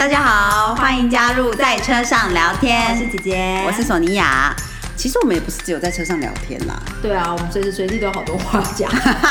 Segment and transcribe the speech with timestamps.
[0.00, 2.90] 大家好，欢迎加入在车上聊天。
[2.90, 4.50] 我是姐姐，我是索尼娅。
[4.96, 6.74] 其实我们也不是只有在车上聊天啦。
[7.02, 8.90] 对啊，我们随时随地都有好多话讲。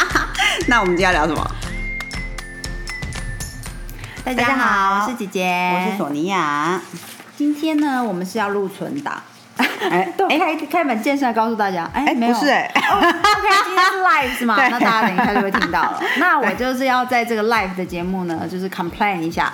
[0.70, 1.52] 那我们今天要聊什么？
[4.24, 6.80] 大家好，我是姐姐，我是索尼娅。
[7.36, 9.20] 今天呢，我们是要录存档。
[9.58, 13.08] 哎，都开开门见山告诉大家，哎，不是哎，OK，
[13.66, 14.56] 今天是 live 是吗？
[14.56, 16.00] 那大家等一下就会听到了。
[16.18, 19.52] 那我就是要在这个 live 的节目呢，就是 complain 一下。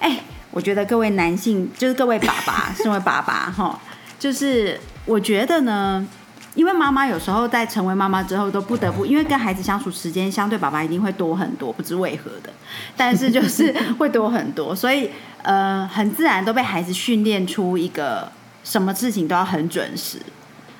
[0.00, 0.18] 哎，
[0.56, 3.78] 我觉得各位男性， 就是各位爸爸， 身为爸爸哈，
[4.18, 6.08] 就是我觉得呢，
[6.54, 12.48] 因为妈妈有时候在成为妈妈之后，都不得不因为跟孩子相处时间相对爸爸一定会多很多，不知为何的，
[12.96, 15.10] 但是就是会多很多，所以
[15.42, 18.32] 呃，很自然都被孩子训练出一个。
[18.64, 20.18] 什么事情都要很准时，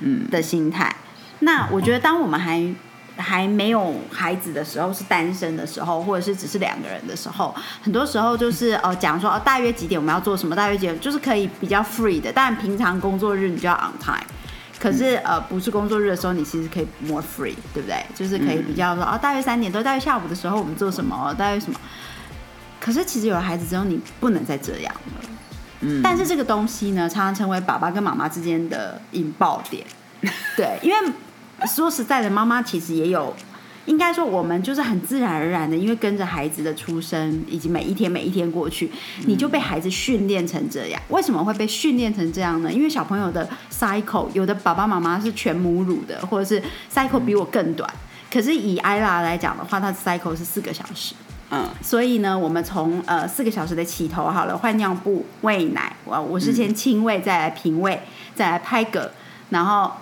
[0.01, 0.93] 嗯的心态。
[1.39, 2.61] 那我觉得，当我们还
[3.17, 12.33] 还没有孩子的时候，是单身的时候，或者是只是两个人的时候，很多时候就是呃讲说哦，大约几点我们要做什么，大约几点就是可以比较 free 的。
[12.33, 14.27] 但平常工作日你就要 on time，
[14.79, 18.05] 可是呃不是工作日的时候，你其实可以 more free，对不对？
[18.15, 21.81] 就是可以比较说哦，大约三点多，大约下午的时候我们做什么，大约什么。
[22.79, 25.29] 可是其实有了孩子之后，你不能再这样了。
[25.81, 29.85] 嗯但是这个东西呢，常常成为爸爸跟妈妈之间的引爆点。
[30.57, 31.13] 对，因为
[31.65, 33.35] 说实在的，妈妈其实也有，
[33.87, 38.91] 应该说我们就是很自然而然的，因为跟着孩子的出生，以及每一天每一天过去，
[39.27, 41.01] 你就被孩子训练成这样。
[41.09, 42.73] 为什么会被训练成这样呢？
[42.73, 47.89] 因为小朋友的 cycle，有的爸爸妈妈是全母乳的，或者是 cycle 比我更短。
[48.31, 51.15] 可是以艾拉来讲的话，她的 cycle 是四个小时。
[51.49, 58.01] 嗯，所以呢，我们从呃四个小时的起头好了，换尿布、喂奶，我我是先亲喂，再来平喂，
[58.35, 59.09] 再来拍嗝，
[59.51, 59.93] 然后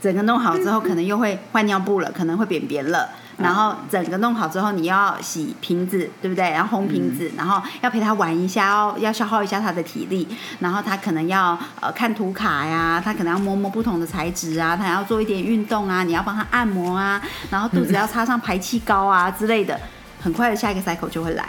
[0.00, 3.08] 整个弄好之后，可能又会换尿布了，可能会扁扁了，
[3.38, 6.50] 然后整个弄好之后，你要洗瓶子，对不对？
[6.50, 10.28] 然后烘瓶子，然后要陪他玩一下，要要消耗一下他的体力，
[10.60, 17.20] 然后他可能要呃看图卡呀，他可能要摸摸不同的材质啊，他要做一点运动啊，你要帮他按摩啊，
[17.50, 19.78] 然后肚子要插上排气膏啊之类的。
[20.18, 21.48] 很快的下一个 cycle 就会来，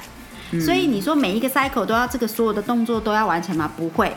[0.63, 3.71] 所以你说每一个 cycle 都要这个所有的动作都要完成吗？
[3.75, 4.15] 不会。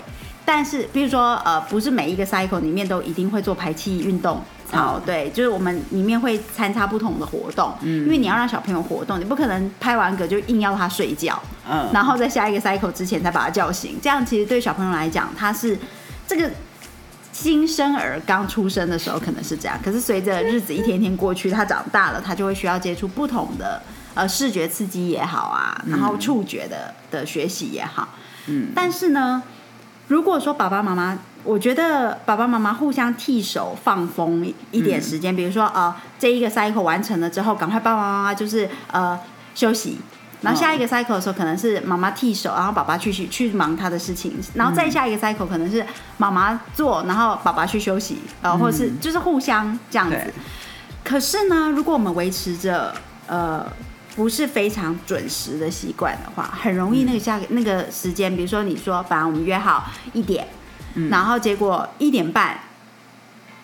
[0.52, 4.42] 但是比如说呃，不是每一个 cycle 里面都一定会做排气运动。
[4.72, 11.40] 好，对，就是我们里面会参差不同的活动，嗯，因为你要让小朋友活动，你不可能拍完嗝就硬要他睡觉，
[11.70, 15.78] 嗯，然后在下一个 cycle 之前再把他叫醒，这样其实对小朋友来讲，他是
[16.26, 16.50] 这个
[17.32, 23.80] 新生儿刚出生的时候可能是这样，可是随着日子一天天过去，他长大了，他就会需要接触不同的。
[24.14, 28.08] 呃，视觉刺激也好啊，然后触觉的的学习也好，
[28.46, 29.40] 嗯，但是呢，
[30.10, 39.16] 如果说爸爸妈妈，我觉得爸爸妈妈互相替手放风一点时间，比如说呃，这一个 cycle 完成了之后，赶快爸爸妈妈就是呃
[39.54, 40.00] 休息，
[40.40, 45.86] 然后下一个 cycle 的时候，可能是妈妈替手，然后爸爸去去去忙他的事情，然后再下一个 cycle 可能是
[46.18, 50.34] 妈妈做，然后爸爸去休息，呃，或者是就是互相这样子。
[51.04, 52.92] 可是呢，如果我们维持着
[53.28, 53.64] 呃。
[54.20, 60.46] 不是非常准时的习惯的话，很容易那个下那个时间，比如说你说，反正我们约好一点，
[61.08, 62.60] 然后结果一点半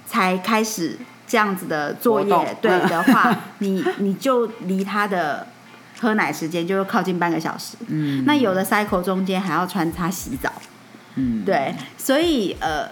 [0.06, 0.96] 才开始
[1.26, 5.46] 这样子的作业，对的话， 你你就离他的
[6.00, 7.76] 喝奶时间就靠近半个小时。
[7.88, 10.50] 嗯，那有的 cycle 中间还要穿插洗澡。
[11.16, 12.88] 嗯，对，所以呃。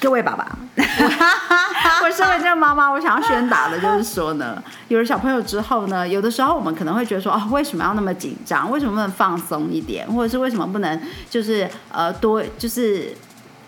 [0.00, 0.58] 各位爸爸，
[2.02, 8.70] 我身为这个妈妈，我想要宣达的就是说呢，有了小朋友之后呢，有的时候我们可能会觉得说，哦，为什么要那么紧张？
[8.70, 10.10] 为什么不能放松一点？
[10.10, 13.14] 或者是为什么不能就是呃多就是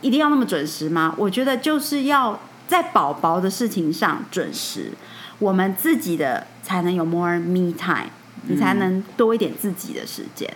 [0.01, 1.15] 一定要那么准时吗？
[1.19, 4.93] 我觉得就是要在宝宝的事情上准时，
[5.39, 8.09] 我们自己的才能有 more me time，
[8.47, 10.51] 你才能多一点自己的时间。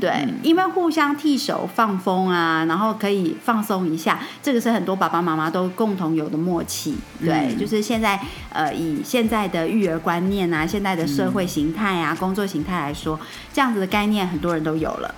[0.00, 6.96] 对，因为互相替手放风啊，然后可以放松一下，这个是很多爸爸妈妈都共同有的默契。
[7.20, 8.18] 对，就是现在
[8.50, 13.18] 呃，以现在的育儿观念啊，现在的社会形态啊，工作形态来说，
[13.52, 15.14] 这样子的概念很多人都有了。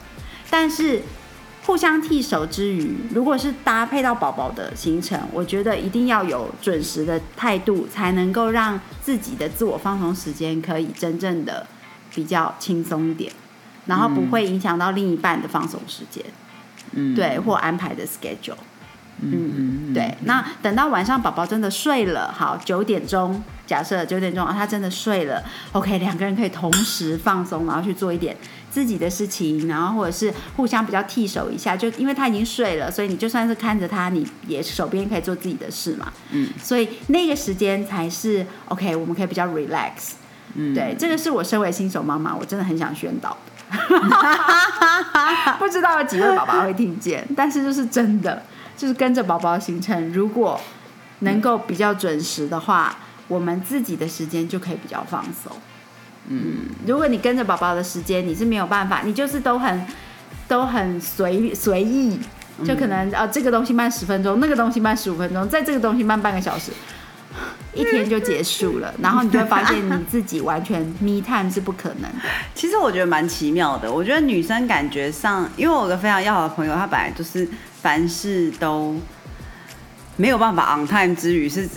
[0.51, 1.03] 但是
[1.65, 11.67] 互相替手之余，如果是搭配到宝宝的行程，我觉得一定要有准时的态度，才能够让自己的自我放松时间可以真正的
[12.15, 13.33] 比较轻松一点。
[13.87, 16.25] 然后不会影响到另一半的放松时间，
[16.93, 18.57] 嗯，对，或安排的 schedule，
[19.21, 20.17] 嗯嗯，对。
[20.25, 25.43] 那等到晚上宝宝真的睡了，好，九点钟，假设九点钟啊他真的睡了
[25.73, 28.37] ，OK，两个人可以同时放松，然后去做一点
[28.71, 40.15] 自己的事情，然后或者是互相比较替手一下，就因为他已经睡了，所以你就算是看着他，你也手边可以做自己的事嘛，嗯，所以那个时间才是 OK，我们可以比较 relax，
[40.55, 43.54] 嗯，对，这个是我身为新手妈妈，我真的很想宣导的。
[45.59, 48.43] 不知道有几位宝宝会听见，但是就是真的，
[48.77, 50.61] 就是跟着宝宝行程，如果
[51.21, 52.97] 能够比较准时的话，
[53.29, 55.53] 我们自己的时间就可以比较放松。
[56.29, 59.87] 嗯，如果你跟着宝宝的时间，你是没有办法，你就是都很
[60.49, 62.19] 都很随随意，
[62.65, 66.73] 就可能啊这个东西慢十分钟，那个东西慢十五分钟，在这个东西慢半个小时，
[67.75, 72.29] 一天就结束了，然后你就会发现你自己完全 me time 是不可能的。
[72.55, 73.93] 其实我觉得蛮奇妙的。
[73.93, 77.49] 我觉得女生感觉上，因为我有个非常要好的朋友，她本来就是
[77.83, 78.97] 凡事都
[80.17, 81.69] 没有办法 on time 之余是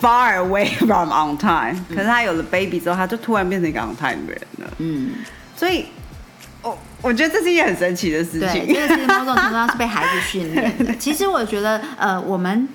[0.00, 4.74] far away from on time，、可是她有了 baby 之后，她就突然变成一个 on time 的人了。
[4.78, 5.12] 嗯，
[5.56, 5.86] 所以，
[6.62, 8.66] 我我觉得这是一件很神奇的事对，情。
[8.74, 10.92] 这个是某种程度上是被孩子训练的。
[10.98, 12.68] 其实我觉得，呃，我们，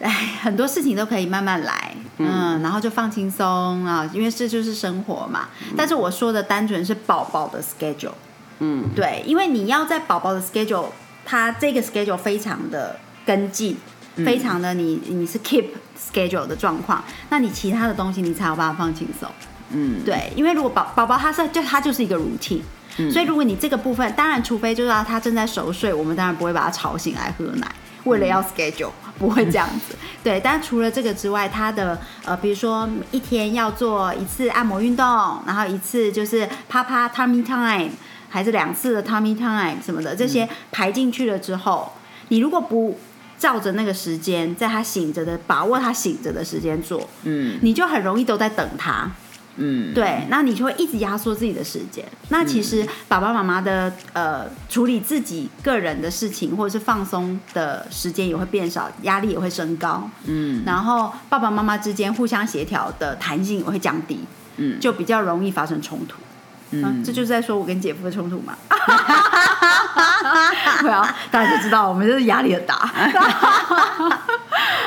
[0.00, 0.10] 哎，
[0.42, 5.48] 很多事情都可以慢慢来，嗯，然后就放轻松啊，因为这就是生活嘛。
[5.76, 8.12] 但是我说的单纯是宝宝的 schedule，
[8.58, 10.86] 嗯，对，因为你要在宝宝的 schedule，
[11.24, 13.76] 他这个 schedule 非常的跟进，
[14.16, 15.66] 非常的你你是 keep
[15.98, 19.28] schedule 的状况，那你其他的东西你才有办法放轻松。
[19.70, 22.60] 嗯，对，因为如果宝宝宝他是就他就是一个 routine，、
[23.10, 27.66] 所以如果你这个部分，当然除非就是他正在熟睡，我们当然不会把他吵醒来喝奶，
[28.04, 29.94] 为了要 schedule，、不会这样子。
[30.22, 35.06] 对，但除了这个之外，他的呃，比如说一天要做一次按摩运动，
[35.46, 37.90] 然后一次就是啪啪 tummy time，
[38.28, 41.92] 还是两次的 tummy time 什么的，这些排进去了之后，
[42.28, 42.98] 你如果不
[43.38, 49.10] 照着那个时间，在他醒着的把握他醒着的时间做，嗯你就很容易都在等他。
[49.56, 52.04] 嗯，对，那你就会一直压缩自己的时间。
[52.30, 60.08] 那其实爸爸妈妈的呃处理自己个人的事情或者是放松的时间也会变少，压力也会升高。
[60.24, 64.20] 嗯然后爸爸妈妈之间互相协调的弹性也会降低，
[64.56, 66.16] 嗯就比较容易发生冲突。
[67.04, 68.54] 这就是在说我跟姐夫的冲突嘛。
[70.80, 72.74] 对啊，大家就知道我们就是压力很大。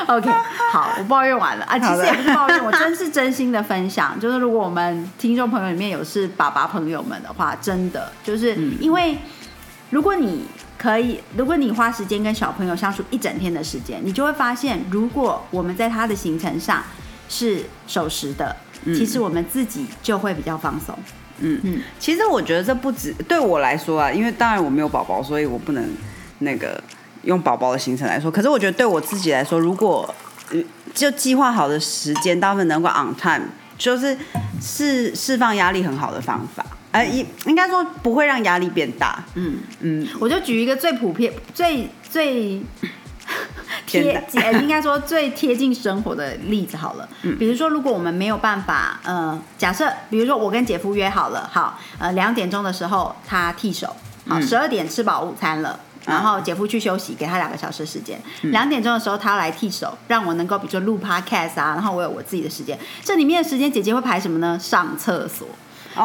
[0.06, 0.30] OK，
[0.72, 4.18] 好，我抱怨完了啊，其实也不是抱怨，我真是真心的分享。
[4.20, 9.18] 就是如果我们听众朋友里面有是爸爸朋友们的话，真的就是因为
[9.90, 10.46] 如果你
[10.78, 16.82] 可以，如果你花时间跟小朋友相处一整天的时间，你就会发现，如果我们在他的行程上
[17.28, 20.94] 是守时的，其实我们自己就会比较放松。
[20.96, 21.04] 嗯
[21.40, 25.84] 嗯，其实我觉得这不止对我来说啊，因为当然我没有宝宝，所以我不能
[26.40, 26.82] 那个
[27.22, 28.30] 用宝宝的行程来说。
[28.30, 30.14] 可是我觉得对我自己来说，如果
[30.50, 30.62] 呃
[30.94, 33.46] 就计划好的时间，大部分能够 on time，
[33.76, 34.16] 就是
[34.60, 36.64] 释释放压力很好的方法。
[36.90, 39.22] 呃，应应该说不会让压力变大。
[39.34, 42.60] 嗯，嗯，我就举一个最普遍、最最
[43.88, 44.24] 贴
[44.60, 47.08] 应该说最贴近生活的例子好了。
[47.38, 53.96] 比如说，如果我们没有办法，呃，假设比如说我跟姐夫约好了，好，呃，两点钟的时候他剃手，
[54.26, 55.80] 好，十二点吃饱午餐了。
[56.06, 58.18] 然后姐夫去休息，给他两个小时时间。
[58.44, 62.78] 两点钟的时候，他要来替手，让我能够比如说录 podcast 啊，然后我有我自己的时间。
[63.04, 64.58] 这里面的时间，姐姐会排什么呢？
[64.58, 65.46] 上厕所。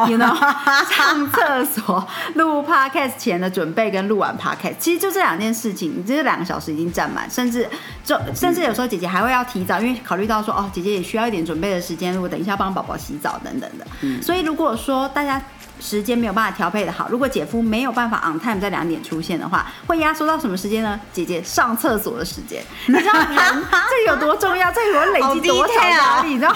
[0.08, 0.34] You know，
[0.90, 7.68] 上厕所、录 podcast 前的准备跟录完 podcast，其实就这两件事情，你这两个小时已经占满，甚至
[8.04, 13.86] 就甚至有时候姐姐还会要提早，因为考虑到说哦，姐姐也需要一点准备的时间，如果等一下帮宝宝洗澡等等的，
[14.22, 15.40] 所以如果说大家。
[15.80, 20.98] 时间没有办法调配的好，如果姐夫没有办法 on time 在两点出现的话，会压缩到什么时间呢？
[21.12, 24.70] 姐姐上厕所的时间，你知道人这有多重要？
[24.72, 26.28] 这有累积多少压力？
[26.34, 26.54] 你知道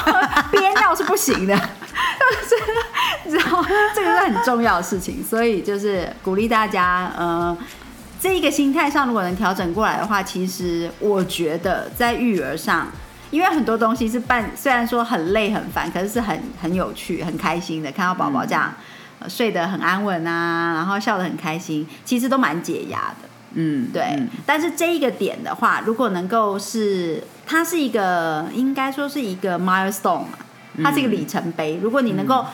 [0.53, 1.61] 憋尿是不行的， 你
[3.29, 7.57] 知道这个是很重要的事情，所以就是鼓励大家，呃，
[8.21, 12.89] 这一个心态上如果能调整过来的话，其实我觉得在育儿上。
[13.31, 17.93] 因为很多东西是办，虽然说很累很烦，可是是很很有趣、很开心的。
[17.93, 18.73] 看到宝宝这样、
[19.19, 23.29] 呃睡得很安稳啊，然后笑得很开心，其实都蛮解压的。
[23.53, 30.39] 嗯，对，嗯但是这一个点的话，如果能够是它是一个，应该说是一个 milestone 嘛，
[30.83, 31.79] 它是一个里程碑。
[31.83, 32.47] 如果你能够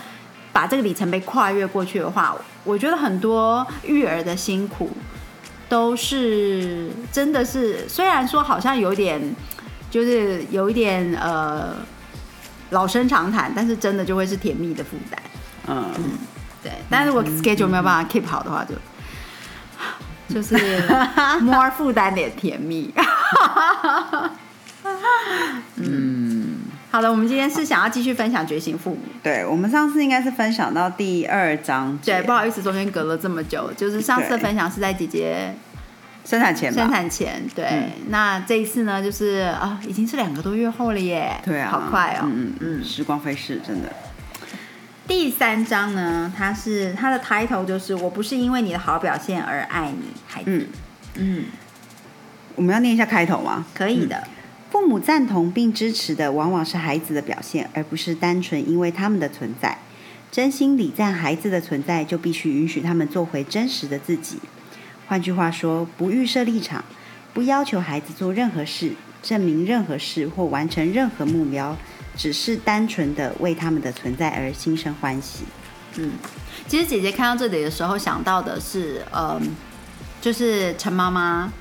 [0.55, 4.89] 把这个里程碑跨越过去的话，我觉得很多育儿的辛苦
[5.69, 9.21] 都是真的是，虽然说好像有点，
[9.91, 11.75] 就是有一点呃
[12.71, 15.21] 老生常谈，但是真的就会是甜蜜的负担。
[15.67, 15.93] 嗯，
[16.63, 18.77] 对，但是如果 schedule 没有办法 keep 好的话就，
[20.33, 20.57] 就是
[21.43, 22.95] more 负担点甜蜜。
[26.95, 28.99] 嗯，好的，我们今天是想要继续分享觉醒父母。
[29.21, 35.53] 对，我们上次应该是分享到第二章节，对，不好意思，中间隔了这么久，就是上次的分享是在姐姐
[36.25, 43.93] 生产前吧，生产前，对，嗯那这一次呢，就是啊，已经是两个多月后了耶，对啊，好快哦，嗯嗯嗯，时光飞逝，真的。
[45.09, 50.47] 第三章呢，它是它的 title 就是我不是因为你的好表现而爱你，孩子。
[50.47, 50.67] 嗯，
[51.17, 51.45] 嗯，
[52.55, 53.67] 我们要念一下开头吗？
[53.75, 54.23] 可以的。
[54.75, 59.79] 父母赞同并支持的，往往是孩子的表现，而不是单纯因为他们的存在。
[60.33, 64.41] 真心礼赞孩子的存在，就必须允许他们做回真实的自己。
[65.07, 66.85] 换句话说，不预设立场，
[67.33, 68.91] 不要求孩子做任何事、
[69.23, 71.77] 证明任何事或完成任何目标，
[72.17, 75.45] 只是单纯的为他们的存在而心生欢喜。
[75.99, 76.11] 嗯，
[76.67, 79.41] 其实姐姐看到这里的时候，想到的是，嗯，
[80.21, 81.53] 就是陈妈妈。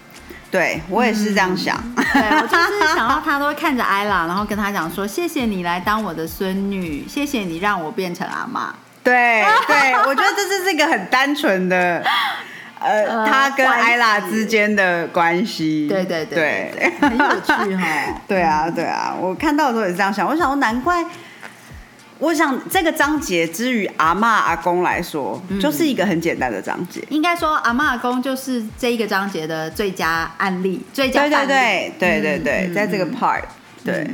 [0.54, 8.72] 对我也是这样想，对我就是想到他都会看着艾拉，然后跟他讲说：“谢谢你来当我的孙女，谢谢你让我变成阿妈。”
[9.04, 12.04] 对对，我觉得这是一个很单纯的，
[12.80, 15.88] 呃，他跟艾拉之间的关系。
[15.90, 17.88] 对对对，很有趣哈。
[18.28, 21.04] 对啊对啊，我看到的时候也是这样想，我想说难怪。
[22.24, 27.06] 我想这个章节之于阿妈阿公来说，就是一个很简单的章节。
[27.10, 31.48] 应该说阿妈阿公就是这一个章节的最佳案例，最佳案例。
[31.48, 33.42] 对对对对对对，在这个 part，
[33.84, 34.10] 对，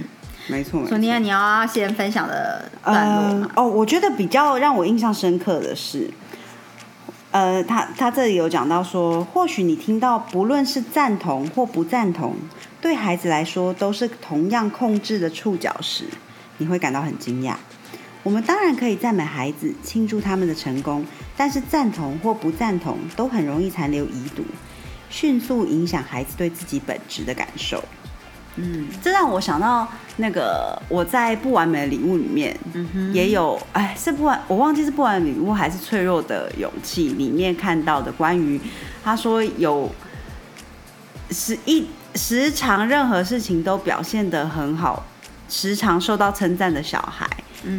[0.48, 0.84] 没错。
[0.88, 6.10] 索尼娅，你要先分享的段落哦，我觉得比较让我印象深刻的是，
[7.30, 12.34] 呃，他他这里有讲到说，或许你听到不论是赞同或不赞同，
[12.82, 16.06] 对孩子来说都是同样控制的触角时，
[16.58, 17.54] 你会感到很惊讶。
[18.24, 21.06] 我们当然可以赞美孩子，庆祝他们的成功，
[21.38, 24.44] 但是赞同或不赞同都很容易残留遗毒，
[25.10, 27.84] 迅速影响孩子对自己本质的感受。
[28.56, 32.58] 嗯，这让我想到那个我在不完美的礼物里面，
[33.14, 38.60] 也有哎，是不完，我忘记是不完美礼物还是脆弱的勇气里面看到的关于
[39.02, 39.90] 他说有
[41.32, 45.06] 时一时常任何事情都表现得很好，
[45.48, 47.29] 时常受到称赞的小孩。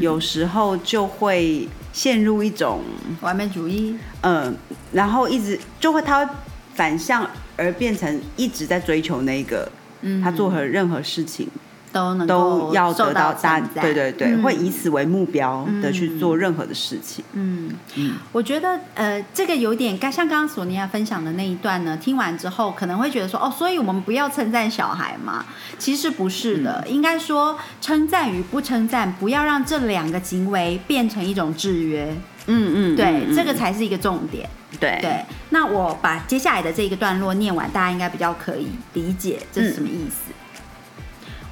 [0.00, 2.82] 有时候就会陷入一种
[3.20, 4.54] 完美主义，嗯，
[4.92, 6.32] 然后一直就会他会
[6.74, 9.70] 反向而变成一直在追求那个，
[10.02, 11.48] 嗯，他做何任何事情。
[11.92, 17.24] 都能都要得到赞，对对对，会以此为目标的去做任何的事情。
[17.32, 21.96] 嗯嗯，我觉得呃，这个有点像刚刚索尼娅分享的那一段呢。
[21.96, 25.44] 听完之后可能会觉得说，哦，所以我们不要称赞小孩嘛？
[25.78, 32.16] 其实不是的，应该说称赞与不称赞，不要让这两个行为变成一种制约。
[32.46, 34.48] 嗯嗯，对，这个才是一个重点。
[34.78, 40.32] 对对，那我把接下来的这个段落念完，大家应该比较可以理解这是什么意思。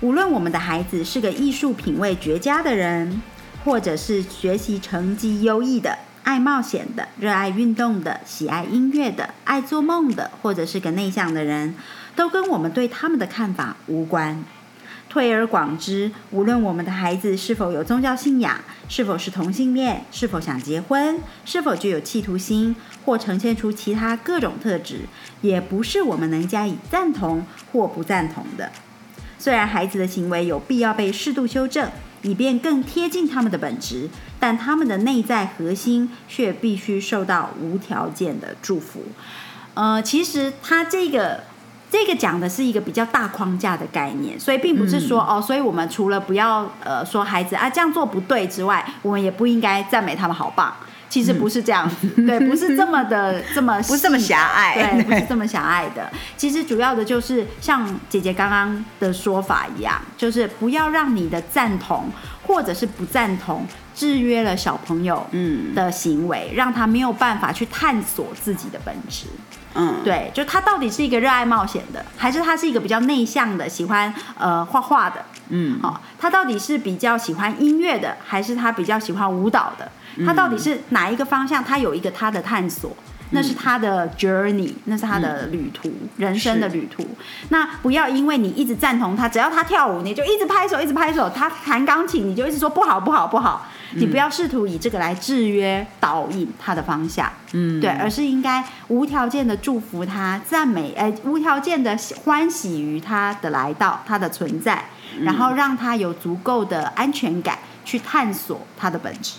[0.01, 3.21] 无论我们的孩子是个艺术品味绝佳的人，
[3.65, 11.75] 或者是学习成绩优异的、爱冒险的、热爱运动的、喜爱音乐的、爱做梦的，或者是个内向的人，
[12.15, 14.45] 都跟我们对他们的看法无关。
[15.09, 25.01] 推而广之，无论我们的孩子是否有宗教信仰，是否是同性恋，是否想结婚，是否具有企图心，或呈现出其他各种特质，
[25.41, 28.71] 也不是我们能加以赞同或不赞同的。
[29.39, 31.89] 虽然孩子的行为有必要被适度修正，
[32.23, 39.05] 以便更贴近他们的本质，但他们的内在核心却必须受到无条件的祝福。
[39.75, 41.45] 呃，其实他这个
[41.91, 50.75] 这个讲的是一个比较大框架的概念，所以并不是说哦，所以我们除了不要呃说孩子啊这样做不对之外，我们也不应该赞美他们好棒。
[51.09, 56.11] 其实不是这样子，对，不是这么的 这么不是这么狭隘，对，不是这么狭隘的。
[56.37, 62.11] 其实主要的就是像姐姐刚刚的说法一样，就是不要让你的赞同
[62.49, 63.65] 或者是不赞同
[63.95, 69.27] 制约了小朋友嗯的行为，让他没有办法去探索自己的本质。
[69.75, 75.23] 嗯，对，就他到底是一个热爱冒险的，还是他是一个比较内向的，喜欢呃画画的？
[75.51, 79.89] 嗯，好，他到底是比较喜欢音乐的，还是他比较喜欢舞蹈的？
[80.25, 81.63] 他到底是哪一个方向？
[81.63, 82.97] 他有一个他的探索，
[83.31, 87.07] 那是他的 journey，那是他的旅途，人生的旅途。
[87.51, 93.67] 那不要因为你一直赞同他，只要他跳舞，你就一直拍手，一直拍手；他弹钢琴，你就一直说不好，不好，不好。
[93.95, 104.85] 你不要试图以这个来制约、导引他的方向，嗯，对，而是应该无条件的祝福他，赞美，哎，无条件的欢喜于他的来到，他的存在，
[105.23, 109.39] 然后让他有足够的安全感去探索他的本质。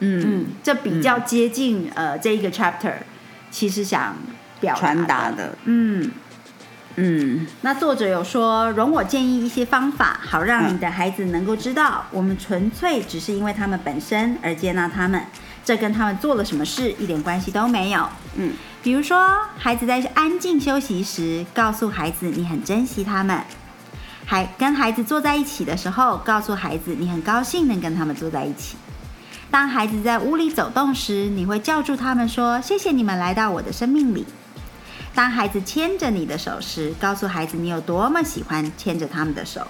[0.00, 2.94] 嗯，这比较接近呃这一个 chapter，
[3.50, 4.16] 其实想
[4.60, 5.56] 表传达的。
[5.64, 6.10] 嗯。
[7.00, 15.22] 嗯，那作者有说，容我建议一些方法，好让你的孩子能够知道，我们纯粹只是因为他们本身而接纳他们，
[15.64, 18.08] 这跟他们做了什么事一点关系都没有。
[18.34, 18.50] 嗯，
[18.82, 23.42] 比如说，孩子在安静休息时，告诉孩子你很珍惜他们；
[24.26, 28.76] 还跟孩子坐在一起的时候，告诉孩子你很高兴能跟他们坐在一起。
[29.50, 34.26] 当孩子在屋里走动时，你会叫住他们说：“谢谢你们来到我的生命里。”
[35.14, 39.66] 当孩子牵着你的手时，告诉孩子你有多么喜欢牵着他们的手。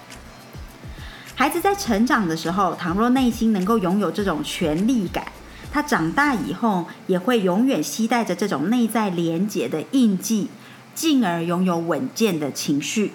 [1.34, 5.28] 孩子在成长的时候，倘若内心能够拥有这种权力感，
[5.70, 10.48] 他长大以后也会永远期待着这种内在连结的印记，
[10.94, 13.12] 进而拥有稳健的情绪。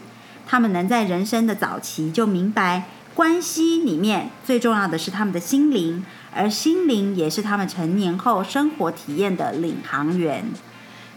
[0.47, 6.05] 他们能在人生的早期就明白，关系里面最重要的是他们的心灵，
[6.35, 10.45] 而心灵也是他们成年后生活体验的领航员。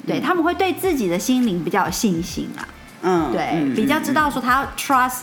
[0.06, 2.62] 对他们会对自己的心灵比较有信心啊，
[3.02, 5.22] 嗯，对，嗯比较知道说他要 trust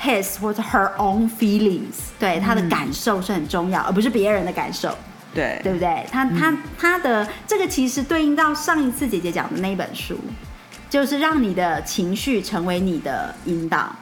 [0.00, 4.96] his 或者 her own feelings，对他的感受是很重要，而不是别人的感受，
[5.34, 6.06] 对对不对？
[6.12, 10.16] 他他他的这个其实对应到上一次姐姐讲的那本书，
[10.88, 13.92] 就是让你的情绪成为你的引导，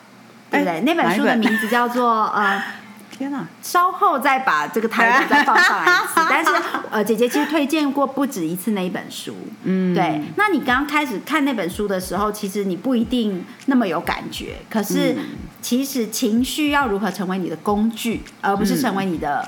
[0.50, 0.74] 对不对？
[0.74, 2.62] 哎那本书的名字叫做呃。
[3.20, 6.14] 天哪，稍后再把这个台词再放上来一次。
[6.30, 6.50] 但是
[6.90, 9.36] 呃，姐姐其实推荐过不止一次那一本书。
[9.64, 14.56] 嗯，对，那你刚刚开始看那本书的时候，其实你不一定那么有感觉。
[14.70, 15.24] 可是嗯
[15.60, 19.46] 其实情绪要如何成为你的工具，而不是成为你的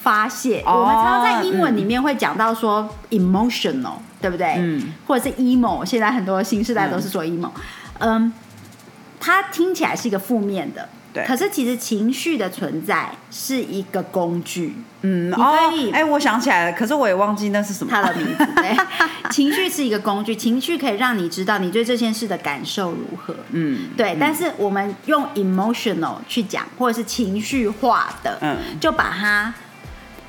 [0.00, 0.60] 发泄。
[0.66, 4.56] 哦我们常常在英文里面会讲到说 emotional，对不对？
[4.58, 7.50] 嗯，或者是 emo，现在很多新时代都是说 emo。
[8.00, 8.32] 嗯，
[9.20, 10.88] 它听起来是一个负面的。
[11.14, 18.44] 对可是其实情绪的存在是一个工具，嗯，你哦哎，我想起来了，可是我也忘记那是什么，他的名字。
[18.56, 18.76] 对，
[19.30, 23.34] 情绪是一个工具，情绪可以让你知道你对这件事的感受如何。
[23.52, 29.54] 嗯，对，但是我们用 emotional 去讲，或者是情绪化的，嗯就把它。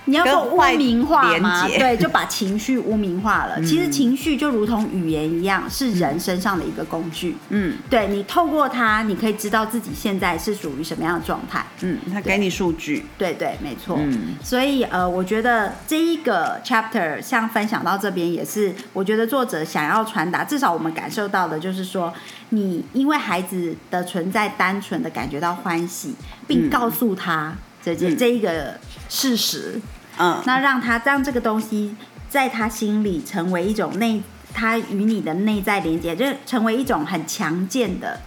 [0.05, 1.67] 你要说污名化吗？
[1.67, 3.61] 对，就把情绪污名化了。
[3.61, 7.35] 其实情绪就如同语言一样，是人身上的一个工具。
[7.49, 11.65] 嗯对你透过它，你可以知道自己现在是属于什么样的状态。
[11.81, 13.97] 嗯，他给你数据，对对，没错。
[13.99, 22.13] 嗯所以呃，我觉得这一个 chapter 像分享到这边，也是我觉得作者想要传达，至少我们感受到的就是说，
[22.49, 26.13] 你因为孩子的存在，单纯的感觉到欢喜，
[26.47, 29.79] 并嗯告诉他这件、嗯这一个事实，
[30.17, 31.95] 嗯那让他让这个东西
[32.29, 34.21] 在他心里成为一种内，
[34.53, 38.21] 他与你的内在连接，就成为一种很强健的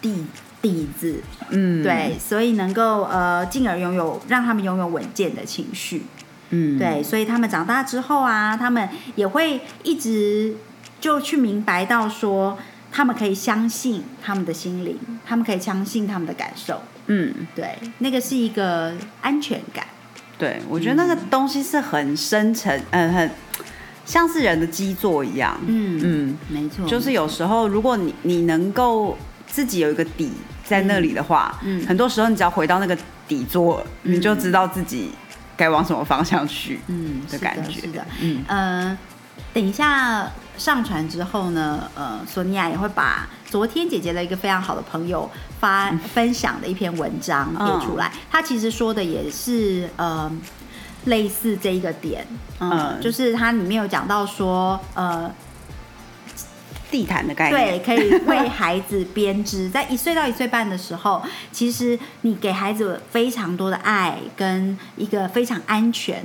[0.00, 0.26] 底
[0.60, 1.22] 底子。
[1.50, 6.02] 嗯，对，所以能够呃，进而拥有让他们拥有稳健的情绪。
[6.50, 10.56] 嗯，对，所以他们长大之后啊，他们也会一直
[11.00, 12.58] 就去明白到说，
[12.92, 16.82] 他们可以相信他们的心灵，他们可以相信他们的感受。
[17.06, 19.86] 嗯，对，那个是一个安全感。
[20.38, 23.30] 对，我觉得那个东西是很深沉，嗯、很
[24.04, 30.30] 像是人的基座一样，嗯嗯，没错，就是有时候如果你你能够自己有一个底
[30.64, 32.96] 在那里的话，嗯很多时候你只要回到那个
[33.26, 35.10] 底座，你就知道自己
[35.56, 37.80] 该往什么方向去，嗯的感觉。
[37.80, 38.44] 是的，嗯。
[38.46, 38.98] 呃，
[39.52, 45.30] 等一下上传之后呢，呃，索尼娅也会把昨天姐姐的一个非常好的朋友
[45.60, 48.12] 发、分享的一篇文章嗯列出来。
[48.30, 50.30] 他其实说的也是呃
[51.04, 52.26] 类似这一个点，
[52.58, 55.32] 嗯，嗯就是它里面有讲到说，呃，
[56.90, 59.68] 地毯的概念对，可以为孩子编织。
[59.70, 66.24] 在一岁到一岁半的时候，其实你给孩子非常多的爱，跟一个非常安全，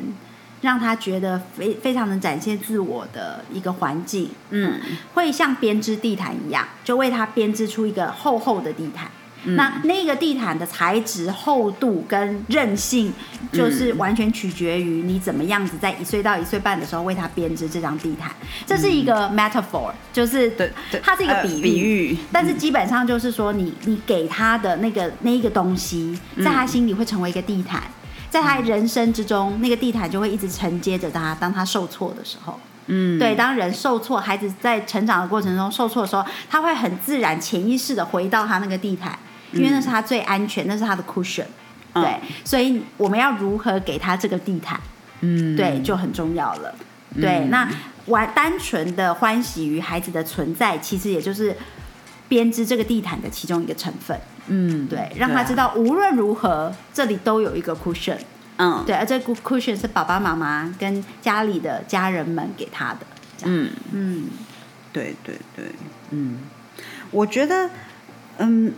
[0.61, 4.29] 让他觉得非非常能展现自我的一个环境。
[4.51, 4.79] 嗯，
[5.13, 9.09] 会像编织地毯一样，就为他编织出一个厚厚的地毯。
[9.43, 13.11] 那那个地毯的材质、厚度跟韧性，
[13.51, 18.31] 就是完全取决于你怎么样子在一岁到一岁半的时候为他编织这张地毯。
[18.67, 21.63] 这是一个 metaphor，就是对对它是一个呃比喻。
[21.63, 27.81] 比喻但是基本上就是说你，你给他的那个那一个东西，在他心里会成为一个地毯，
[28.31, 31.35] 在他人生之中，那个地毯就会一直承接着他。
[31.35, 39.19] 当他受挫的时候，嗯，对，当人受挫，孩子在成长的过程中受挫的时候，他会很自然、潜意识的回到他那个地毯，
[39.51, 41.43] 因为那是他最安全，那是他的 cushion。
[41.93, 42.15] 嗯对，
[42.45, 44.79] 所以我们要如何给他这个地毯，
[45.19, 46.73] 嗯，对，就很重要了。
[47.19, 47.69] 对，那
[48.05, 51.53] 玩单纯的欢喜于孩子的存在，其实也就是
[52.31, 54.17] 编织这个地毯的其中一个成分。
[54.47, 58.17] 嗯，对，让他知道无论如何，这里都有一个 cushion。
[58.55, 62.99] 嗯，对，而这个 cushion 是爸爸妈妈跟家里的家人们给他的。
[63.43, 64.29] 嗯，嗯，
[64.93, 65.65] 对对对，
[66.11, 66.37] 嗯，
[67.11, 67.69] 我觉得，
[68.37, 68.73] 嗯。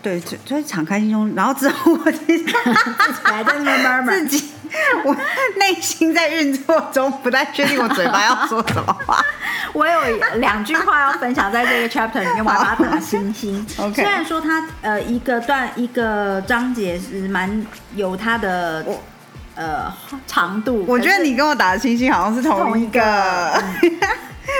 [0.00, 2.44] 对，就就是敞开心胸，然后之后我其实
[3.24, 4.50] 还在那边 murmur 自己，
[5.04, 5.14] 我
[5.56, 9.24] 内心在运作中，不太确定我嘴巴要说什么话。
[9.74, 13.66] 我有两句话要分享在这个 chapter 里面，我要把它打星星。
[13.78, 19.02] OK 虽然说它呃一个段一个章节是蛮有它的我
[19.56, 19.92] 呃
[20.26, 23.62] 长度，我觉得你跟我打的星星好像是同一个。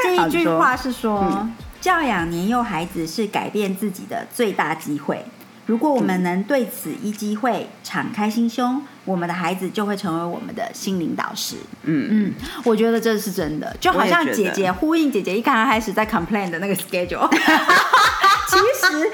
[0.05, 5.25] 这一句话是说，嗯教养年幼孩子是改变自己的最大机会。
[5.67, 11.57] 如果我们能对此一机会敞开心胸，我们的孩子就会成为我们的心灵导师。
[11.83, 17.29] 嗯，嗯，我觉得这是真的，就好像姐姐呼应姐姐一刚开始在 complain 的那个 schedule。
[18.49, 19.11] 其实，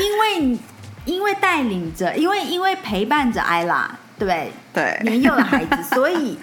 [0.00, 0.58] 因为
[1.04, 4.50] 因为带领着，因为因为陪伴着艾拉，对？
[4.72, 6.38] 对年幼的孩子，所以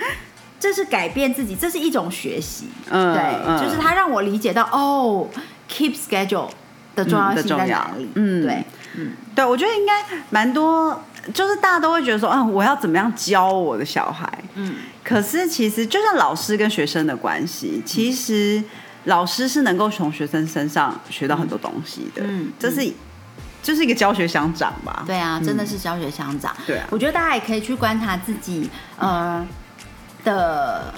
[0.62, 2.68] 这是改变自己，这是一种学习。
[2.92, 5.28] 嗯对，嗯就是他让我理解到哦
[5.68, 6.50] ，keep schedule
[6.96, 8.08] 的重要性在哪里。
[8.14, 8.64] 嗯对，
[8.96, 14.32] 嗯，对，我觉得应该蛮多，就是大家都会觉得说，嗯，我要怎么样教我的小孩？
[14.54, 18.64] 嗯，可是其实就像老师跟学生的关系，其实
[19.06, 22.22] 老师是能够从学生身上学到很多东西的。
[22.24, 22.94] 嗯这是
[23.64, 25.04] 就是一个教学相长吧。
[25.08, 26.56] 对啊，真的是教学相长。
[26.68, 29.46] 对啊我觉得大家也可以去观察自己，呃
[30.24, 30.94] 的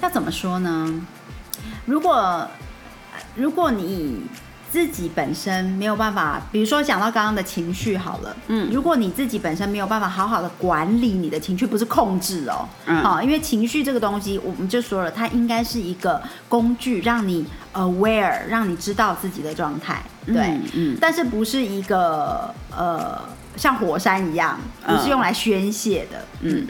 [0.00, 1.06] 要怎么说呢？
[1.84, 2.46] 如果
[3.34, 4.22] 如果你
[4.70, 8.68] 自己本身没有办法，比如说讲到刚刚的情绪好了，嗯。
[8.70, 13.02] 如果你自己本身没有办法好好的管理你的情绪，不是控制哦，嗯。
[13.02, 20.62] 好，因为情绪这个东西，我们就说了，它应该是一个工具，让你 aware，让你知道自己的状态，对，嗯。
[20.74, 23.18] 嗯但是不是一个呃
[23.56, 25.02] 像火山一样，不嗯。
[25.02, 26.66] 是用来宣泄的，嗯，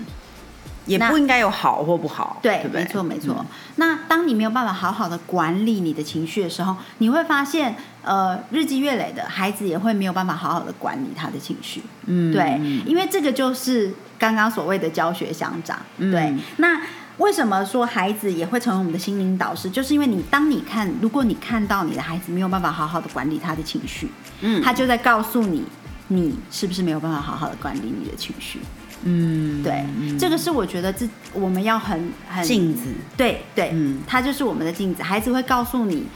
[0.88, 2.64] 也不应该有好或不好，对？
[2.72, 3.37] 没错没错。
[3.38, 3.46] 嗯
[3.77, 11.81] 那当你没有办法好好的管理你的情绪的时候，你会发现，呃，日积月累的孩子也会没有办法好好的管理他的情绪。
[12.07, 15.79] 嗯对，嗯因为这个就是刚刚所谓的教学相长。
[15.98, 16.81] 嗯对，那
[17.18, 19.70] 为什么说孩子也会成为我们的心灵导师？
[19.70, 25.62] 就是因为你当你看，如果你看到你的孩子没有办法好好的管理他的情绪，嗯他就在告诉你，
[26.09, 28.59] 你是不是没有办法好好的管理你的情绪？
[29.04, 29.84] 嗯对，
[30.18, 32.82] 这个是我觉得这我们要很很镜子，
[33.16, 36.06] 对对，嗯他就是我们的镜子，孩子会告诉你，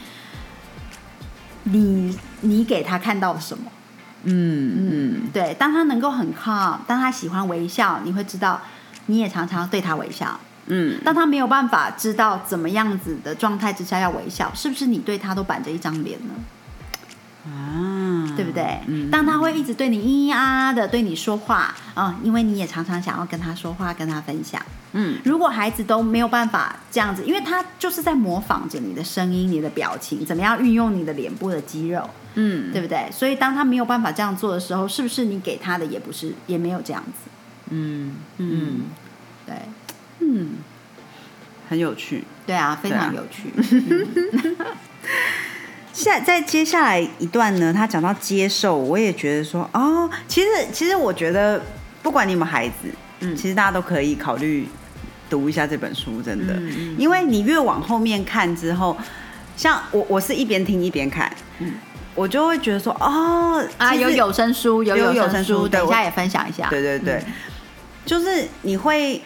[1.63, 3.71] 你你给他看到了什么。
[4.25, 8.61] 嗯嗯对，当他能够很 calm，当他喜欢微笑，你会知道
[9.07, 10.39] 你也常常对他微笑。
[10.65, 16.33] 嗯当他没有办法知道怎么样子的状态之下要微笑，是不是你对他都板着一张脸呢？
[17.45, 18.79] 啊，对不对？
[18.87, 24.61] 嗯当他会一直对你咿咿啊啊的对你说话，啊、因为你也常常想要跟他说话，跟他分享。
[24.95, 33.09] 嗯如果孩子都没有办法这样子，因为他就是在模仿着你的声音、你的表情，怎么样运用你的脸部的肌肉，嗯对不对？
[33.11, 37.29] 所以当他没有办法这样做的时候，是不是你给他的也不是，也没有这样子？
[37.71, 38.81] 嗯嗯嗯，
[39.47, 39.55] 对，
[40.19, 40.51] 嗯，
[41.69, 42.23] 很有趣。
[42.45, 43.51] 对啊，非常有趣。
[45.93, 51.61] 下在接下来一段呢，他讲到接受，我也觉得说，哦，其实其实我觉得，
[52.01, 53.35] 不管你有没有孩子，嗯。
[53.35, 54.67] 其实大家都可以考虑
[55.29, 58.97] 读一下这本书，真的，嗯嗯因为你越往后面看之后，
[59.55, 61.73] 像我我是一边听一边看，嗯。
[62.15, 66.67] 我就会觉得说，哦，啊，有有声书，有有有声声书等一下也分享一下。
[66.69, 67.33] 对对对，嗯。
[68.05, 69.19] 就是你会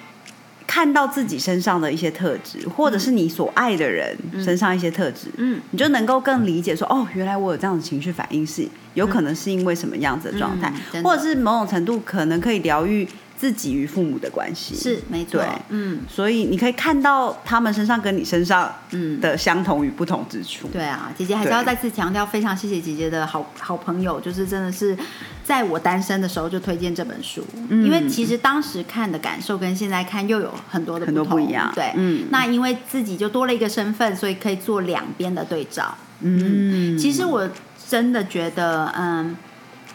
[0.67, 5.59] 看到自己身上的一些特质，或者是你所爱的人身上一些特质，嗯。
[5.71, 15.99] 你就能够更理解说，哦，原来我有这样的情绪反应是有可能是因为什么样子的状态，嗯或者是某种程度可能可以疗愈自己与父母的关系，是没错，嗯。
[16.09, 19.21] 所以你可以看到他们身上跟你身上嗯。
[19.21, 20.67] 的相同与不同之处。
[20.69, 24.97] 对啊，姐姐还是要再次强调，非常谢谢姐姐的好好朋友，就是真的是
[25.43, 27.85] 在我单身的时候就推荐这本书，嗯。
[27.85, 31.71] 因为其实当时看的感受跟现在看又有很多的很多同不一样。
[31.75, 32.25] 对，嗯。
[32.31, 35.95] 那因为自己就多了一个身份，所以可以做两边的对照。
[36.21, 37.47] 嗯，其实我
[37.87, 39.37] 真的觉得，嗯，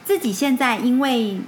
[0.04, 1.40] 自己现在因为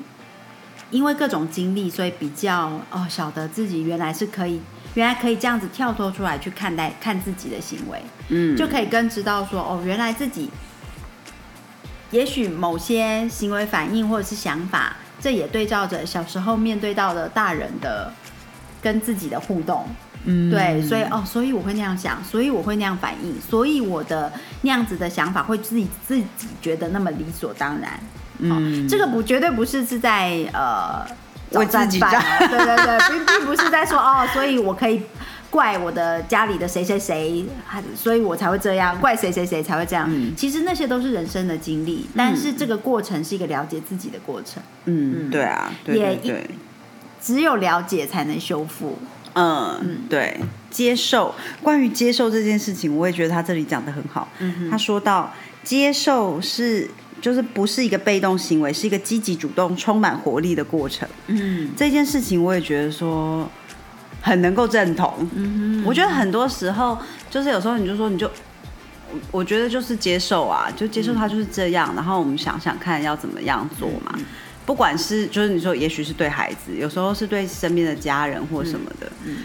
[0.90, 4.60] 因为各种经历，所以比较哦晓得自己原来是可以，
[4.94, 10.50] 原来可以这样子跳脱出来去看待看自己的行为，嗯就可以更知道说哦，原来自己
[12.10, 18.12] 也许某些行为反应或者是想法，这也对照着小时候面对到的大人的
[18.80, 19.86] 跟自己的互动。
[20.26, 26.24] 嗯对，所以哦，所以我会那样想，所以我会那样反应，所以我的那样子的想法会自己自己
[26.62, 28.00] 觉得那么理所当然。
[28.40, 28.88] 哦嗯。
[28.88, 31.04] 这个不绝对不是是在呃
[31.52, 31.98] 为自己
[32.48, 35.02] 对对对，并并不是在说哦，所以我可以
[35.50, 37.44] 怪我的家里的谁谁谁，
[37.94, 40.06] 所以我才会这样，怪谁谁谁才会这样。
[40.10, 40.34] 嗯。
[40.36, 46.32] 其实那些都是人生的经历，但是这个过程是一个了解自己的过程，嗯，对啊，对也对。
[46.32, 46.50] 对，
[47.22, 48.98] 只有了解才能修复。
[49.36, 50.38] 嗯，对，
[50.70, 51.34] 接受。
[51.62, 54.28] 关于接受这件事情，我也觉得他这里讲的很好。
[54.40, 55.32] 嗯他说到
[55.64, 56.88] 接受是
[57.20, 61.08] 就是不是一个被动行为，是一个积极主动、充满活力的过程。
[61.26, 63.50] 嗯，这件事情我也觉得说
[64.20, 65.28] 很能够认同。
[65.34, 66.96] 嗯我觉得很多时候
[67.30, 68.30] 就是有时候你就说你就。
[69.12, 74.18] 我我觉得就是接受啊，就接受他就是这样，然后我们想想看要怎么样做嘛。
[74.66, 79.12] 不管是就是你说，也许是对孩子，有时候是对身边的家人或什么的。
[79.24, 79.36] 嗯。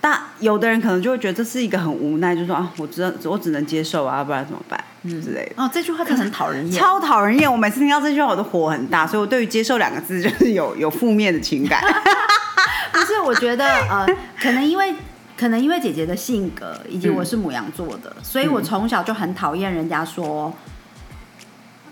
[0.00, 4.82] 但有的人可能就会觉得这是一个很无奈，就说啊，我知道我只能接受啊，不然怎么办？
[5.02, 5.62] 嗯之类的。
[5.62, 7.50] 哦，这句话可很讨人厌，超讨人厌。
[7.50, 11.82] 我每次听到这句话，我都火很大，所以我对于接受两个字就是有有负面的情感。
[12.92, 14.06] 不是，我觉得呃，
[14.40, 14.94] 可能因为
[15.36, 20.52] 可能因为姐姐的性格，以及我是母羊座的，所以我从小就很讨厌人家说。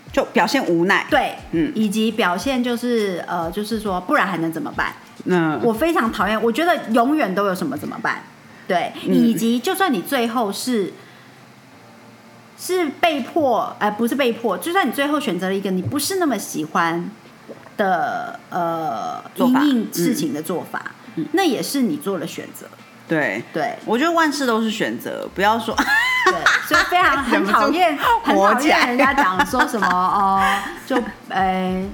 [0.09, 4.91] 就表现无奈，对，嗯，以及表现就是呃，就是说，不然还能怎么办？
[5.25, 8.23] 嗯，我非常讨厌，我觉得永远都有什么怎么办？
[8.67, 10.93] 对，以及就算你最后是
[12.57, 17.09] 是被迫，哎，不是被迫，就算你最后选择了一个你不是那么喜欢
[17.77, 20.91] 的呃应应事情的做法，
[21.31, 22.67] 那也是你做了选择。
[23.07, 25.73] 对对，我觉得万事都是选择，不要说，
[26.25, 26.33] 对，
[26.67, 30.43] 所以非常 很讨厌，很讨厌人家讲说什么哦，
[30.85, 31.85] 就哎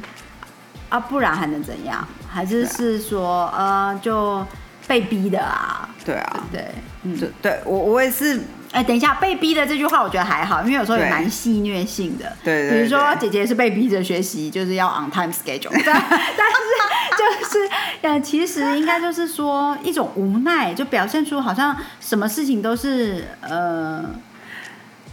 [0.89, 2.07] 啊，不然还能怎样？
[2.33, 4.45] 还是是说呃，就
[4.87, 5.87] 被逼的啊？
[6.03, 6.65] 对啊，对，
[7.03, 8.41] 嗯，对对我我也是。
[8.73, 12.35] 哎，等一下，被逼的这句话我觉得还好，因为有时候也蛮戏虐性的。
[12.43, 12.71] 对对。
[12.71, 15.69] 比如说，姐姐是被逼着学习，就是要 on time schedule。
[15.85, 16.67] 但但是
[17.11, 17.69] 就是，
[18.01, 24.03] 呃，其实应该就是说一种无奈，就表现出好像什么事情都是呃。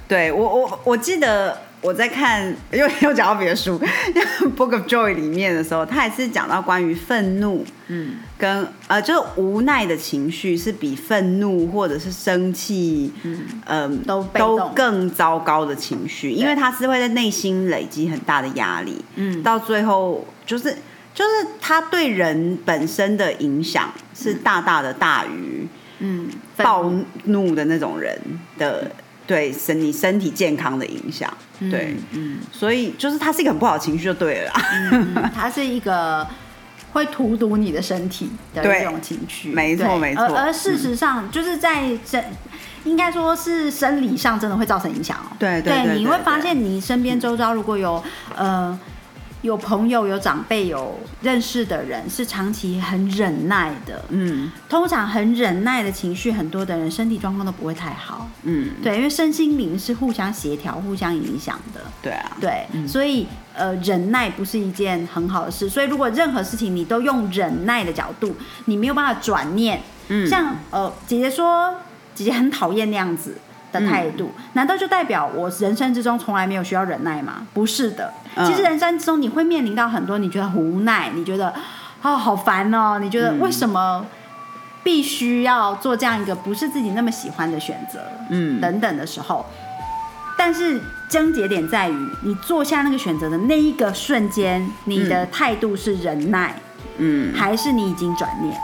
[0.09, 1.61] 对我我我记得。
[1.82, 3.80] 我在看又 又讲到别的书，
[4.54, 13.10] 《Book of Joy》里面的时候，他也是讲到关于愤怒，嗯，跟呃，就是无奈的情绪是比愤怒或者是生气，
[13.66, 20.76] 嗯，都都更糟糕的情绪，因为他是会在内心累积很大的压力，嗯，到最后就是
[21.14, 25.66] 就是他对人本身的影响是大大的大于，
[26.00, 26.92] 嗯，暴
[27.24, 28.20] 怒的那种人
[28.58, 28.90] 的。
[29.30, 34.52] 对身你身体健康的影响，对，嗯，所以就是它是一个很不好的情绪就对了，
[35.32, 36.26] 它是一个
[36.92, 40.24] 会荼毒你的身体的一种情绪，没错没错。
[40.24, 42.20] 而而事实上，就是在生，
[42.82, 45.30] 应该说是生理上真的会造成影响哦。
[45.38, 48.02] 对对，你会发现你身边周遭如果有
[48.34, 48.76] 呃。
[49.42, 71.74] 有朋友、有长辈、有认识的人是长期很忍耐的，嗯，通常很忍耐的情绪很多的人，身体状况都不会太好，嗯，对，因为身心灵是互相协调、互相影响的，对啊，对，所以呃，忍耐不是一件很好的事，所以如果任何事情你都用忍耐的角度，你没有办法转念，嗯，像呃，姐姐说，
[72.14, 73.37] 姐姐很讨厌那样子。
[73.72, 77.46] 的态度，难道就代表我人生之中从来没有需要忍耐吗？
[77.54, 78.12] 不是的，
[78.46, 81.54] 其实人生之中你会面临到很多你觉得无奈，你觉得
[82.02, 84.04] 啊好烦哦，你觉得为什么
[84.83, 89.44] 必须要做这样一个不是自己那么喜欢的选择，嗯，等等的时候，
[90.37, 96.54] 但是症结点在于你做下那个选择的那一个瞬间，你的态度是忍耐，
[96.98, 98.59] 嗯，还是你已经转念？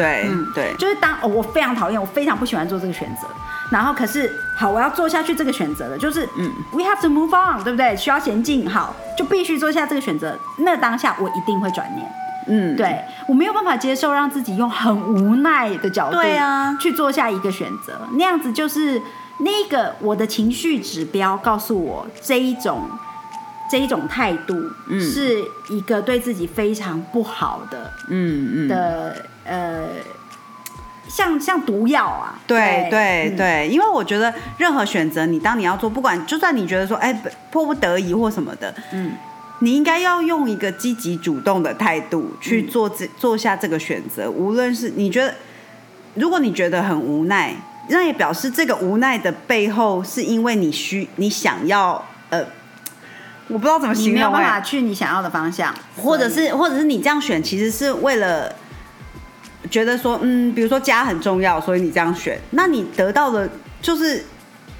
[0.00, 3.28] 对，嗯，对，就是当哦我非常讨厌，我非常不喜欢做这个选择。
[3.70, 7.96] 然后可是好，我要做下去这个选择了，就是嗯，we have to move on，对不对？
[7.96, 10.36] 需要前进，好，就必须做下这个选择。
[10.58, 12.12] 那当下我一定会转念，
[12.48, 19.00] 嗯，对我没有办法接受让自己用很无奈的角度，对啊，去做下一个选择，那样子就是
[19.38, 22.90] 那个我的情绪指标告诉我这一种
[23.70, 28.68] 这一种态度，嗯，是一个对自己非常不好的，嗯嗯。
[28.68, 29.88] 的呃。
[31.08, 32.38] 像像毒药啊！
[32.46, 37.12] 对对对，因为我觉得任何选择，你当你要做，不管就算你觉得说，哎，
[37.50, 39.10] 迫不得已或什么的，嗯，
[39.58, 44.30] 你应该要用一个积极主动的态度去做这做下这个选择。
[44.30, 45.34] 无论是你觉得，
[46.14, 47.56] 如果你觉得很无奈，
[47.88, 52.40] 那也表示这个无奈的背后是因为你需你想要呃，
[53.48, 58.54] 我不知道怎么形容，没有办法去你想要的方向，或者是或者是你这样选，其实是为了。
[59.70, 63.48] 觉得说，嗯，比如说家很重要，所以你这样选，那你得到的
[63.80, 64.24] 就是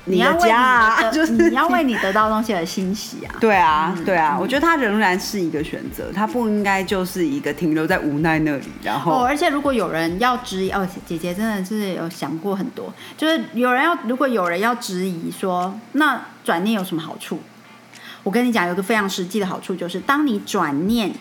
[0.07, 3.35] 你的家啊， 就是你要为你得到东西而欣喜啊。
[3.41, 8.65] 对啊，对啊，我觉得它仍然是一个选择，它不应该就是一个停留在无奈那里。
[8.83, 17.41] 然后，哦，而且如果有人要质疑，哦，姐姐真的是有想过很多，就是有人要，如果有人要质疑说，那转念有什么好处？
[18.23, 21.13] 我跟你讲，有个非常实际的好处，就是当你转念。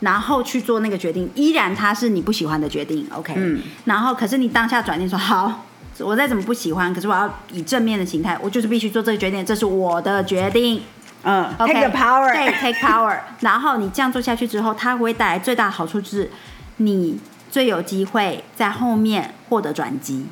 [0.00, 5.64] 然后去做那个决定，依然它是你不喜欢的决定，OK，嗯然后可是你当下转念说好。
[6.00, 10.80] 我再怎么不喜欢，可是我要以正面的形态，我就是必须做这个决定，这是我的决定。
[11.24, 13.18] 嗯 OK，，take the power，对，take power。
[13.40, 16.30] 然后你这样做下去之后，它会带来最大的好处就是
[16.76, 17.18] 你
[17.50, 20.24] 最有机会在后面获得转机。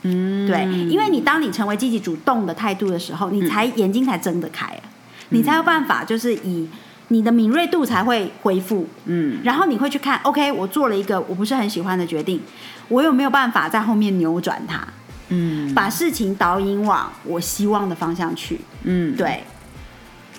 [0.00, 4.80] 嗯，对，因为你当你成为积极主动的态度的时候，你才眼睛才睁得开啊，
[5.28, 6.66] 你才有办法就是以
[7.08, 8.86] 你的敏锐度才会恢复。
[9.04, 12.40] 嗯，然后你会去看，OK，我做了一个我不是很喜欢的决定，
[12.88, 14.86] 我有没有办法在后面扭转它，
[15.28, 18.60] 嗯把事情导引往我希望的方向去？
[18.84, 19.44] 嗯，对，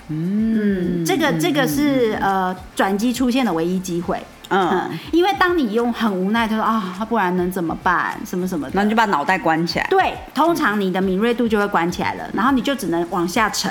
[0.09, 4.21] 嗯嗯，这个这个是呃转机出现的唯一机会。
[4.49, 8.17] 嗯，嗯，因为当你用很无奈，就说啊，不然能怎么办？
[8.25, 8.73] 什么什么的。
[8.75, 13.69] 那你就把脑袋关起来，对，通常你的敏锐度就会关起来了，然后你就只能往下沉。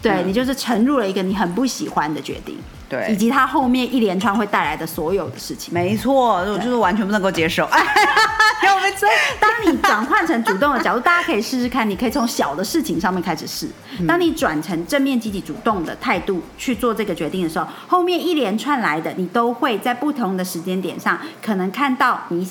[0.00, 2.56] 对、嗯你就是沉入了一个你很不喜欢的决定，
[2.88, 5.72] 对以，及它后面一连串会带来的所有的事情。
[5.74, 7.64] 没错，我就是完全不能够接受。
[8.60, 13.68] 哎，我们所以，当你转换成主动的角度，大家可以试试看，你可以从小的事情上面开始试。
[14.00, 22.48] 嗯当你转成正面、积极、主动的态度去做这个决定的时候，后面一连串来的，你都会在不同的时间点上，可能看到你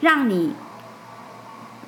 [0.00, 0.52] 让你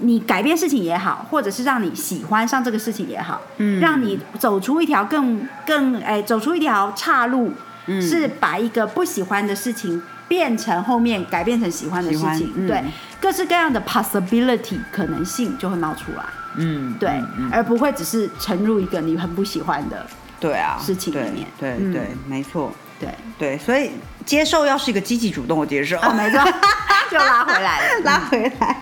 [0.00, 3.80] 你改变事情也好，或者是让你喜欢上这个事情也好，嗯。
[3.80, 7.52] 让你走出一条更更哎，走出一条岔路，
[7.86, 8.00] 嗯。
[8.00, 12.66] 是把一个不喜欢的事情变成后面改变成喜欢的事情，嗯。
[12.66, 12.84] 对，
[13.20, 16.24] 各式各样的 possibility 可能性就会冒出来，
[16.56, 17.10] 嗯，对，
[17.50, 20.06] 而不会只是沉入一个你很不喜欢的，
[20.38, 21.46] 对啊，事情里面。
[21.58, 23.08] 对对，没错，对，
[23.38, 23.90] 对，所以
[24.26, 26.38] 接受要是一个积极主动的接受，哦，没错，
[27.10, 28.76] 就拉回来了， 拉回来。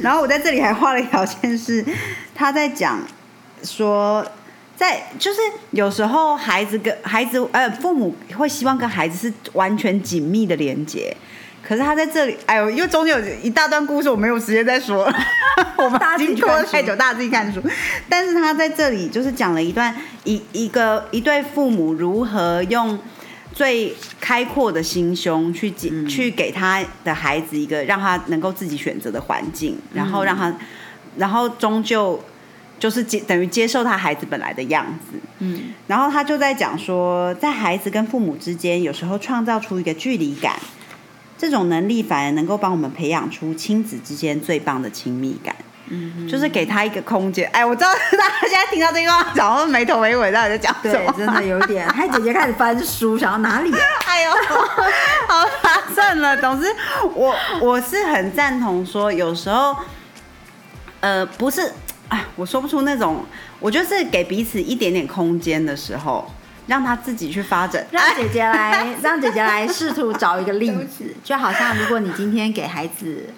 [0.00, 1.84] 然后我在这里还画了一条线，是
[2.34, 3.00] 他在讲
[3.64, 4.24] 说，
[4.76, 5.40] 在就是
[5.72, 11.16] 有时候孩子跟孩子呃父母会希望跟孩子是完全紧密的连接。
[11.66, 15.18] 可是他在这里，哎呦，因为中间有一大段故事，我没有时间再说了，
[15.78, 17.62] 我们大家自己已经拖太久，大家自己看书。
[18.06, 22.98] 但是他在这里就是讲了一段一一个一对父母如何用
[23.54, 30.52] 最开阔的心胸去给、去给他的孩子一个让他能够自己选择的环境，然后让他，
[31.16, 32.20] 然后终究
[32.80, 35.16] 就是接等于接受他孩子本来的样子。
[35.38, 40.58] 嗯然后他就在讲说，在孩子跟父母之间，有时候创造出一个距离感，
[41.38, 45.53] 这种能力反而能够帮我们培养出亲子之间最棒的亲密感。
[45.88, 47.48] 嗯，就是给他一个空间。
[47.52, 53.80] 哎，我知道大家现在听到这句话，然后没头没尾，到底在讲什么？，对真的 有点，嗨，姐姐开始翻书，想要哪里啊？
[54.06, 54.30] 哎呦，
[55.28, 56.36] 好啦，算了。
[56.38, 56.66] 总之，
[57.14, 59.76] 我我是很赞同说，有时候，
[61.00, 61.72] 呃，不是，
[62.08, 63.24] 哎，我说不出那种，
[63.60, 66.30] 我觉得是给彼此一点点空间的时候，
[66.66, 67.86] 让他自己去发展。
[67.90, 73.28] 让姐姐来， 让姐姐来试图找一个例子，就好像如果你今天给孩子，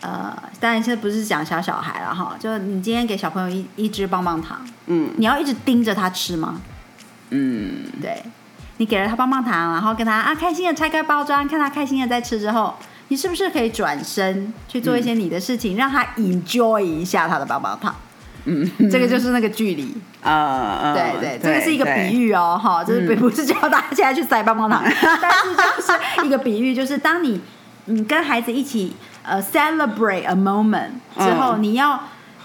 [0.00, 6.60] 呃，当然现在不是讲小小孩了哈，就你今天给小朋友一一支棒棒糖，嗯你要一直盯着他吃吗？
[7.30, 8.22] 嗯，对，
[8.78, 12.74] 你给了他棒棒糖，然后跟他啊开心的拆开包装，看他开心的在吃之后，
[13.08, 17.94] 你是不是可以转身去做一些你的事情，让他 enjoy 一下他的棒棒糖？
[18.46, 19.94] 嗯， 这个就是那个距离。
[20.22, 22.32] 呃呃，对对，这个是一个比喻。
[22.32, 24.82] 哦，哈，就是并不是叫大家现在去塞棒棒糖，
[25.20, 27.40] 但是就是一个比喻，就是当你
[27.84, 32.00] 你跟孩子一起呃 celebrate a moment 之后，嗯你要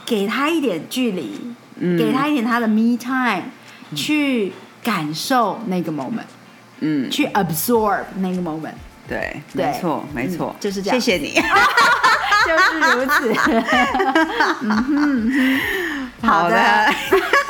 [0.05, 1.97] 给他一点距离，嗯。
[1.97, 3.43] 给他一点他的 me time，
[3.95, 4.51] 去
[4.83, 6.27] 感受那个 moment，
[6.79, 8.73] 嗯，去 absorb 那个 moment，
[9.07, 9.65] 对，对。
[9.65, 10.55] 没错没错。
[10.57, 10.99] 嗯，就是这样。
[10.99, 11.33] 谢谢你。
[12.45, 13.33] 就是如此。
[14.61, 15.31] 嗯哼嗯
[16.21, 16.55] 哼，好的。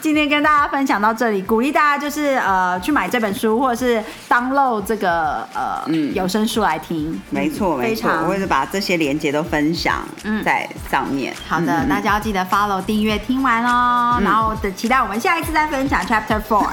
[0.00, 7.20] 今天跟大家分享到这里，鼓励大家就是呃去买这本书，或者是 download 这个呃、嗯有声书来听。
[7.30, 11.34] 没错没错，我会把这些连接都分享嗯在上面。
[11.46, 16.66] 好的，嗯大家要记得 follow 订阅听完哦，然后等期待我们下一次再分享 Chapter Four。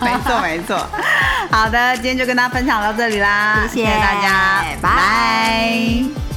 [0.00, 0.86] 没 错没错。
[1.50, 6.33] 好的，今天就跟大家分享到这里啦，谢谢大家，拜拜